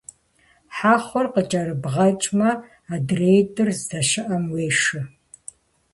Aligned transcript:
Хьэхъур 0.75 1.25
къыкӀэрыбгъэкӀмэ, 1.33 2.49
адреитӀыр 2.93 3.69
здэщыӀэм 3.79 4.45
уешэ. 4.53 5.01